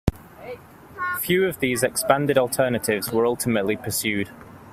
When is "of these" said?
1.45-1.83